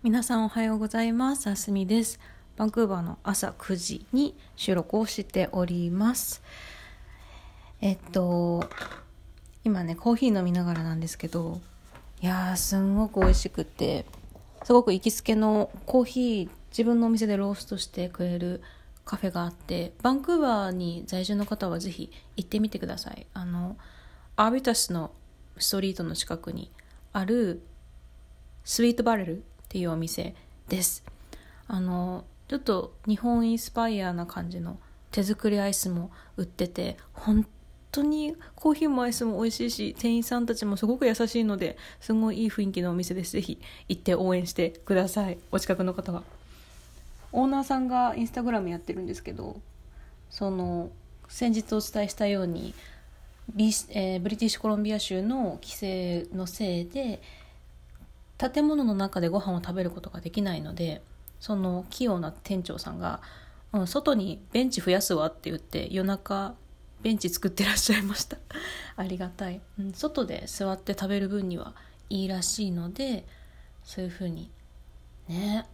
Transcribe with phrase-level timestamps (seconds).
[0.00, 1.50] 皆さんおはようございます。
[1.50, 2.20] あすみです。
[2.56, 6.40] バンクーバーの朝9時に収録をしております。
[7.80, 8.70] えっと
[9.64, 11.60] 今ねコーヒー飲みながらなんですけど
[12.22, 14.06] いやーすんごく美味しくて
[14.62, 18.62] すごく行きつけのコーヒー自分のお店でローストしてくれる
[19.04, 23.26] カフェがあってバンクーバーに在住の方はぜひ行ってみてください。
[23.34, 23.76] あの
[24.36, 25.10] アービタスの
[25.58, 26.70] ストリートの近くに
[27.12, 27.64] ある
[28.62, 30.34] スイートバレルっていうお店
[30.68, 31.04] です。
[31.66, 34.78] あのちょっと日本インスパイアな感じの
[35.10, 37.46] 手作りアイスも売ってて本
[37.92, 43.32] 当にコーヒーもアイスも美味しいし店員さんたちもすごく優しいのですごいいい雰囲気のお店です。
[43.32, 45.38] ぜひ行って応援してください。
[45.52, 46.22] お近くの方は。
[47.32, 49.60] オーナーさんがインスタグラムやってるんですけど
[50.30, 50.90] その
[51.28, 52.74] 先日お伝えしたように
[53.54, 57.20] ビ、えー、ブリティッシュコロンビア州の規制のせいで
[58.38, 61.02] 建物の中でご飯を食べることができないので
[61.40, 63.20] その器用な店長さんが、
[63.72, 66.54] うん、外にベンチ増やすわって言って夜中
[67.02, 68.38] ベンチ作ってらっしゃいました。
[68.96, 71.74] ありがたい、うん、外で座って食べる分には
[72.10, 73.26] いいらしいので
[73.84, 74.50] そういう風に
[75.28, 75.66] ね。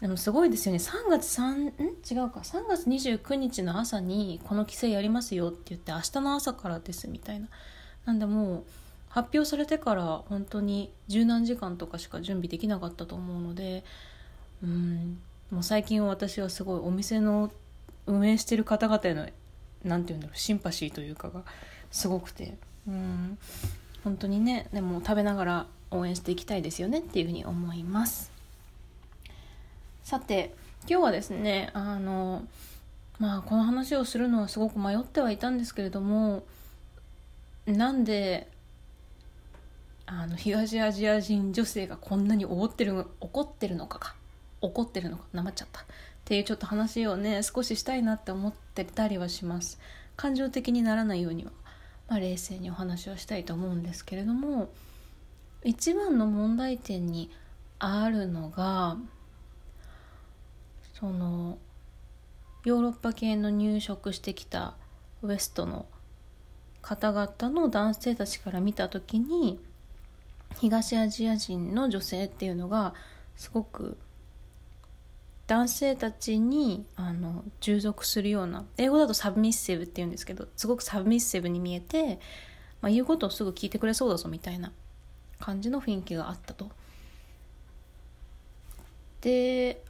[0.00, 0.78] でもすごいですよね。
[0.78, 1.66] 3月3ん？
[2.10, 2.40] 違うか。
[2.40, 7.48] 3月29日の朝にこの規制やりますよって言って明日の朝からですみたいな。
[8.06, 8.64] なんでもう
[9.10, 13.84] 発表されてから本当に十何時間とかしか準備できなかったと思うので
[14.62, 17.50] うんもう最近私はすごいお店の
[18.06, 19.28] 運営してる方々への
[19.84, 21.42] 何て言うんだろうシンパシーというかが
[21.90, 23.36] すごくてうん
[24.04, 28.30] 本当にねでも食べながら応援していきたいですよねっていうふうに思います。
[30.04, 30.54] さて
[30.88, 32.44] 今日はですねあの
[33.18, 36.44] まあこの話をするのはすごく迷ってはいたんですけれども
[37.66, 38.48] なんで
[40.12, 44.16] あの東アジア人女性がこんなに怒ってる怒ってるのかか。
[44.60, 45.22] 怒ってるのか。
[45.32, 45.82] なまっちゃった。
[45.82, 45.84] っ
[46.24, 49.78] ていうちょっと話をね少ししたいなって思ってたりはします。
[50.16, 51.52] 感情的にならないようには、
[52.08, 54.68] まあ、冷静にお話をしたいと思うんですけれども
[55.64, 57.30] 一番の問題点に
[57.78, 58.98] あるのが
[60.92, 61.56] その
[62.66, 64.74] ヨーロッパ系の入植してきた
[65.22, 65.86] ウエストの
[66.82, 69.58] 方々の男性たちから見た時に
[70.60, 72.92] 東アジア人の女性っていうのが
[73.34, 73.96] すごく
[75.46, 82.20] 男性たちにあの従属するような英語だとサブミッセブっていうんですけどすごくサブミッセブに見えて、
[82.82, 84.70] まあ、言うことをすぐ聞いてくれそうだぞみたいな
[85.38, 86.68] 感じの雰囲気があったと。
[89.22, 89.82] で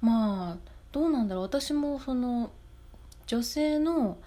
[0.00, 0.56] まあ
[0.92, 2.50] どうなんだろう私もその
[3.26, 4.18] 女性の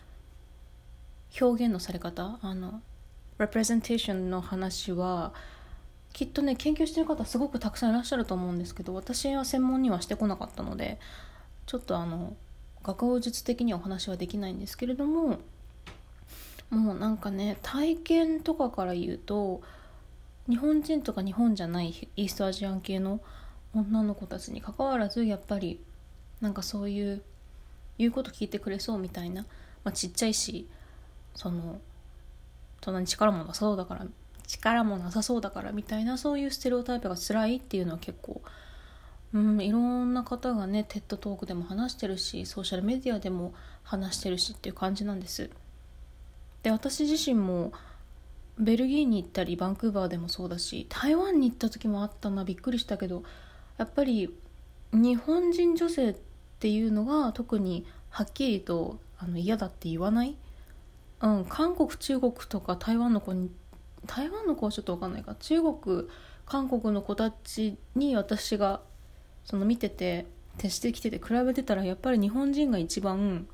[1.40, 2.82] 表現のされ方あの
[3.46, 5.34] representation の話は
[6.14, 11.00] きっとね研究してる方すごくたくさんいらっしゃると思うんですけど私は専門にはしてこなかったので
[11.66, 12.36] ちょっとあの
[12.84, 15.40] 学術的にはお話はできないんですけれども
[16.70, 19.62] もうなんかね体験とかから言うと
[20.50, 23.20] 日本人とか日本じゃないイーストアジアン系の
[23.74, 25.80] 女の子たちにかかわらずやっぱり
[26.42, 27.22] なんかそういう
[27.98, 29.44] 言うこと聞いてくれそうみたいな、
[29.84, 30.68] まあ、ちっちゃいし
[31.36, 31.80] その
[32.84, 34.06] そんなに力もなさそうだから
[34.48, 38.42] 力もなさそうだからみたいなそういうステレオタイプが辛いっていうのは結構
[39.34, 43.54] うんいろんな方がねテッドトークでも話してるしソーシャルメディアでも
[43.84, 45.50] 話してるしっていう感じなんです。
[46.64, 47.72] で私自身も
[48.60, 53.24] ベルギーに行ったりバンクーバーでもそうだし台湾に行った時もあったなびっくりしたけど
[53.78, 54.36] やっぱり
[54.94, 56.16] 日本人女性っ
[56.60, 60.36] ていうのが特にはっきりとあの嫌だって言わない
[61.22, 63.52] うん、韓国中国とか台湾の子に
[64.06, 65.36] 台湾の子はちょっと分かんないか。
[65.36, 66.08] 中国
[66.46, 68.82] 韓国の子たちに私が
[69.46, 70.26] その見てて
[70.58, 73.48] 徹してきてて比べてたらやっぱり日本人が一番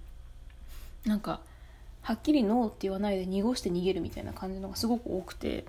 [1.05, 1.41] なんか
[2.01, 5.65] はっきりノーって言わないで濁して逃げるみたいな感じのがすごく多くて。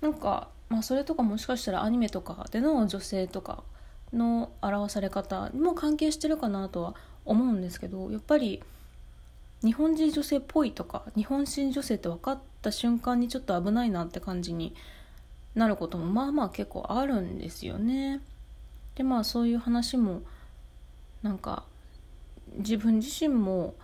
[0.00, 3.62] なんかまあそれとかもしかしたらアニメとかでの女性とか
[4.12, 6.94] の表され方も関係してるかなとは
[7.24, 8.62] 思うんですけどやっぱり
[9.66, 14.76] 日本人女性っぽいとか日本人女性って分かった瞬間にちょっと危ないなって感じに
[15.56, 18.20] なることもまあまあ結構あるんですよね。
[18.94, 20.22] でまあそういう話も
[21.24, 21.64] なんか
[22.58, 23.74] 自分自身も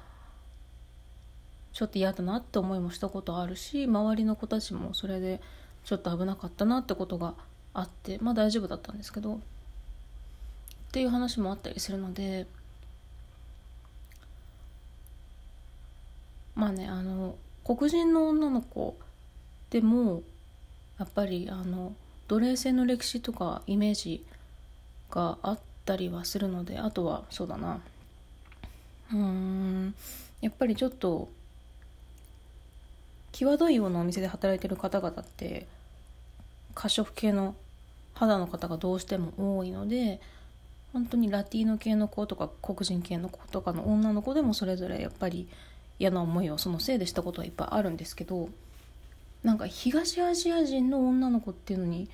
[1.72, 5.40] ちょっと嫌だなって思いもしたことあるし周りの子たちもそれで
[5.84, 7.34] ちょっと危なかったなってことが
[7.74, 9.38] あってまあ大丈夫だったんですけどっ
[10.92, 12.46] ていう話もあったりするので
[16.62, 18.96] まあねあの黒人の女の子
[19.70, 20.22] でも
[20.96, 21.92] やっぱりあの
[22.28, 24.24] 奴隷制の歴史とかイメージ
[25.10, 27.80] があったりはするのであとはそうだな。
[29.12, 29.94] うーん
[30.40, 31.28] やっぱりちょっと
[33.32, 35.66] 際どいようなお店で働いてる方々って
[36.76, 37.56] 褐色系の
[38.14, 40.20] 肌の方がどうしても多いので
[40.92, 45.48] 本当にラティーノ系の子とか黒人系の子とかの女の子でもそれぞれやっぱり
[45.98, 48.48] 嫌な思いをそのせいでしたことはいっぱいあるんですけど
[49.42, 52.08] なんか東アジア人の女の子っていうのに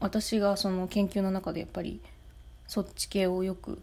[0.00, 2.00] 私がその研究の中でやっぱり
[2.66, 3.80] そっち系をよく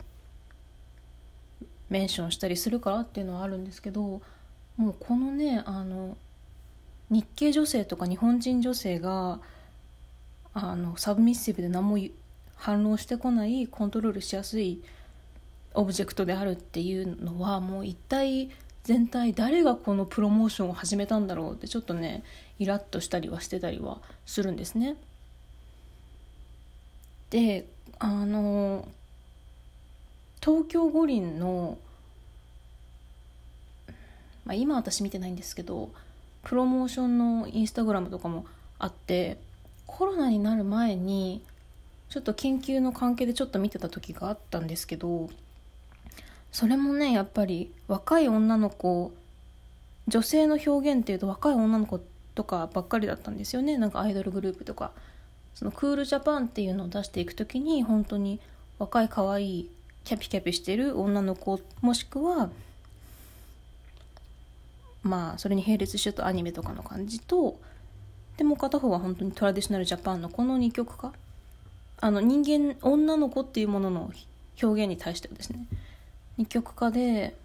[1.90, 4.22] メンションしたりするからっていうのはあるんですけど
[4.78, 6.18] もうこのねあの
[7.10, 9.40] 日系女性とか日本人女性が
[10.54, 11.98] あのサブミッシブで何も
[12.56, 14.82] 反論してこないコントロールしやすい
[15.74, 18.50] オブジェクトであるっていうのはもう一体
[18.84, 22.24] 全体誰がこのプロモーションを始めたんだろうってちょっとね
[22.60, 24.96] イラッとしたりはしてたりはするんですね。
[27.30, 27.68] で
[28.00, 28.88] あの
[30.42, 31.78] 東京五輪の、
[34.46, 35.92] まあ、今私見てないんですけど
[36.44, 38.46] プロモーションのインスタグラムとかも
[38.80, 39.38] あって
[39.86, 41.44] コロナになる前に
[42.10, 45.30] ちょっと研究の関係でちょっと見てた時があったんですけど
[46.52, 49.14] それもねやっぱり若い女の子
[50.08, 52.02] 女性の表現っていうと若い女の子
[52.36, 53.78] とかばっかりだったんですよね。
[53.78, 54.92] なんかアイドルグループとか。
[55.54, 58.40] そのクールジャパンっていうのを出していく時に本当に
[58.80, 59.70] 若い可愛い
[60.04, 62.50] キャピキャピしてる女の子もしくは
[65.04, 67.60] まあそれに並列してとアニメとかの感じと
[68.38, 71.14] でも片方は本当にトラディショナルジャパンのこの2曲か。
[72.04, 74.12] あの人間女の子っていうものの
[74.64, 75.68] 表現に対してはですね。
[76.42, 77.36] 二極化で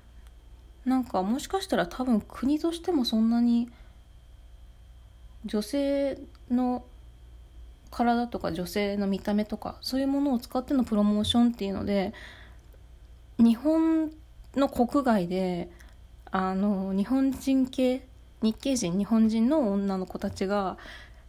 [0.86, 3.68] なんかもしかしたら多分国としてもそんなに
[5.44, 6.18] 女性
[6.50, 6.82] の
[7.90, 12.14] 体とか女性の見た目とかそういうものを使ってのプロモーションっていうので
[13.38, 14.10] 日本
[14.54, 15.68] の国外で
[16.30, 18.06] あの日本人系
[18.40, 20.78] 日系人日本人の女の子たちが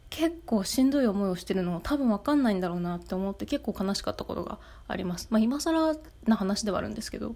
[0.09, 5.27] 結構しんどい思いをしてるの多分分かんないんだろうなって思って結構悲しかったことがあります。
[5.29, 5.95] まあ今更
[6.25, 7.35] な話ではあるんですけど。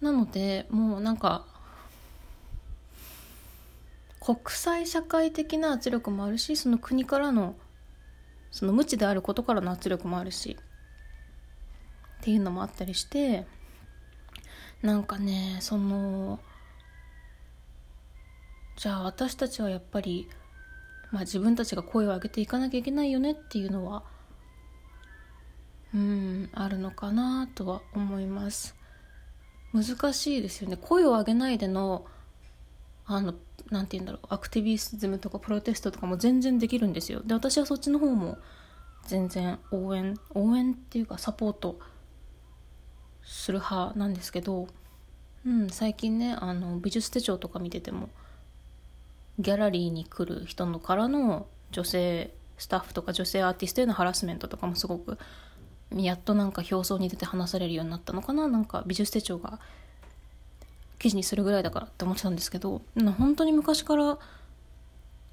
[0.00, 1.44] なのでもうなんか
[4.20, 7.56] 国際社会的な圧力もあるしその国からの
[8.50, 10.56] その無知であることからの圧力もあるし
[12.20, 13.46] っていうのもあったりして
[14.82, 16.38] なんかねその
[18.76, 20.28] じゃあ私たちはやっぱり
[21.10, 24.04] まあ、自分たちが声を上げていかなきゃいけないよねっていうのは
[25.94, 28.76] うんあるのかなとは思います。
[29.72, 30.76] 難しいですよね。
[30.76, 32.06] 声を上げないでの
[33.06, 33.34] あの
[33.70, 37.22] なんて言うんだろうアクティビズムとかプロテストとかも全然できるんですよ。
[37.24, 38.38] で私はそっちの方も
[39.06, 41.78] 全然応援応援っていうかサポート
[43.22, 44.68] する派なんですけど、
[45.46, 48.10] うん、最近ねあの美術手帳とか見てても
[49.38, 55.18] ギャラリーに来る人のからの女性スタッフとか女性アーティストへのハラスメントとかもすごく
[55.94, 59.60] やっとなんか表層に出て話されるようになったのかななんか美術手帳が
[60.98, 62.82] 記事にするぐらいだからって思ってたんですけど
[63.16, 64.18] 本当に昔から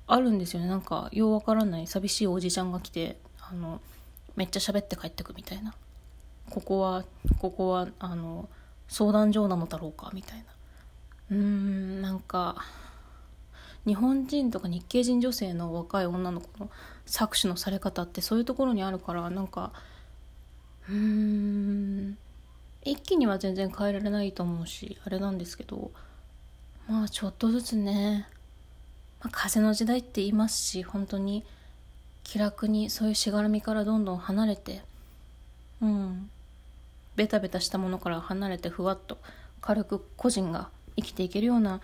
[0.08, 0.68] あるんですよね。
[0.68, 3.82] なんかようわからない寂しいおじちゃんが来てあの
[4.36, 5.74] めっちゃ喋って帰ってくみたいな。
[6.52, 7.04] ここは
[7.40, 8.48] ここはあの
[8.88, 10.44] 相談所なのだろうかみたいな。
[11.32, 12.58] うーんなんか
[13.86, 16.70] 日本人とか日系人女性の若い女の子の
[17.06, 19.72] 搾取のされ方ってそういうところにあるからなんか
[20.90, 22.18] うーん
[22.84, 25.92] 一気には全然変えられないと思うしあれなんですけど
[26.88, 28.28] まあちょっとずつね、
[29.22, 31.44] まあ、風の時代って言いますし本当に
[32.24, 34.82] 気楽にそういうしがらみからどんどん離れて
[35.82, 36.30] うん
[37.16, 39.18] ベタベタしたものから離れてふわっと
[39.62, 41.82] 軽く個人が生きていけるような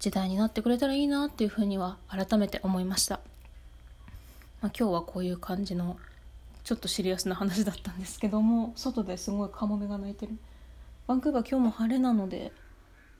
[0.00, 3.20] 時代になってくれたらいいなっていうふうには改めて思いました、
[4.62, 5.98] まあ、今日はこういう感じの
[6.64, 10.32] ちょっとシリアスな話だったんですけども外ですごいカモメが鳴いてる。
[11.06, 12.52] バンクーバー今日も晴れなので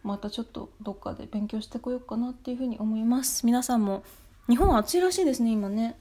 [0.03, 3.45] またちょっとどっかで勉強してこようかなっていうふうに思います。
[3.45, 4.03] 皆さんも
[4.49, 5.97] 日本は暑いらしいですね今ね。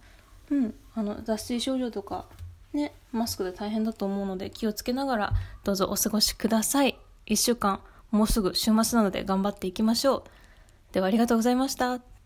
[0.49, 0.75] うん。
[0.95, 2.25] あの脱水症状とか
[2.71, 5.33] ねマスクで大変だと思うので気をつけながら
[5.63, 6.97] どうぞお過ごしください。
[7.25, 7.81] 1週間
[8.11, 10.38] もうすぐ週末なので頑張っていきましょう。
[10.91, 12.18] ではありがとうございました。